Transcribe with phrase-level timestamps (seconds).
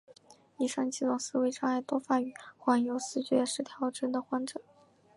[0.57, 4.59] 以上几种思维障碍多发于患有思觉失调症的患者。